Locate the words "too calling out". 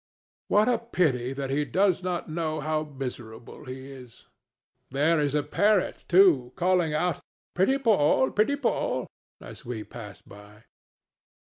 6.07-7.19